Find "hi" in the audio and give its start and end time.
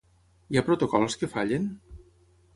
0.53-0.59